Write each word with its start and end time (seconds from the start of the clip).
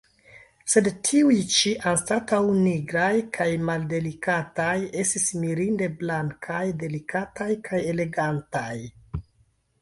Sed 0.75 0.87
tiuj 1.07 1.33
ĉi, 1.55 1.73
anstataŭ 1.91 2.39
nigraj 2.61 3.11
kaj 3.37 3.47
maldelikataj, 3.67 4.71
estis 5.05 5.27
mirinde 5.43 5.91
blankaj, 6.01 6.63
delikataj 6.87 7.51
kaj 7.71 7.83
elegantaj. 7.93 8.75